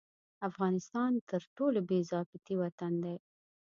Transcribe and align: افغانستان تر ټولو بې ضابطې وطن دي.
افغانستان 0.49 1.11
تر 1.29 1.41
ټولو 1.55 1.79
بې 1.89 1.99
ضابطې 2.11 2.55
وطن 2.61 2.93
دي. 3.03 3.15